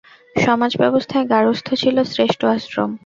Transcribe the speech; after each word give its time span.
সমাজব্যবস্থায় 0.35 1.25
গার্হস্থ্য 1.31 1.73
ছিল 1.75 1.97
শ্রেষ্ঠ 2.03 2.41
আশ্রম। 2.53 2.91